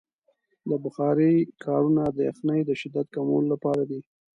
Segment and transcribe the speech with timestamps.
[0.69, 3.99] د بخارۍ کارونه د یخنۍ د شدت کمولو لپاره دی.